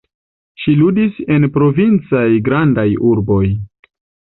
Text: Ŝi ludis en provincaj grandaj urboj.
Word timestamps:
Ŝi 0.63 0.73
ludis 0.79 1.21
en 1.37 1.47
provincaj 1.59 2.27
grandaj 2.51 2.91
urboj. 3.15 3.45